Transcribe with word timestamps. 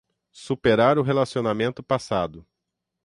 Superar 0.31 0.97
o 0.97 1.03
relacionamento 1.03 1.83
passado 1.83 2.43